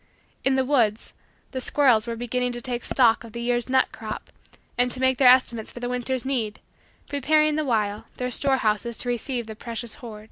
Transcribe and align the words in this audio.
In 0.43 0.55
the 0.55 0.65
woods, 0.65 1.13
the 1.51 1.61
squirrels 1.61 2.07
were 2.07 2.15
beginning 2.15 2.53
to 2.53 2.59
take 2.61 2.83
stock 2.83 3.23
of 3.23 3.33
the 3.33 3.41
year's 3.43 3.69
nut 3.69 3.89
crop 3.91 4.31
and 4.75 4.89
to 4.91 4.99
make 4.99 5.19
their 5.19 5.27
estimates 5.27 5.69
for 5.71 5.79
the 5.79 5.89
winter's 5.89 6.25
need, 6.25 6.59
preparing, 7.07 7.55
the 7.55 7.65
while, 7.65 8.05
their 8.17 8.31
storehouses 8.31 8.97
to 8.97 9.09
receive 9.09 9.45
the 9.45 9.55
precious 9.55 9.93
hoard. 10.01 10.19